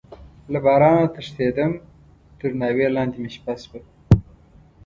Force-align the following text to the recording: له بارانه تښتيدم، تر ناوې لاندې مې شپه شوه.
له 0.51 0.59
بارانه 0.65 1.05
تښتيدم، 1.15 1.71
تر 2.39 2.51
ناوې 2.61 2.87
لاندې 2.95 3.17
مې 3.21 3.29
شپه 3.35 3.53
شوه. 3.63 3.79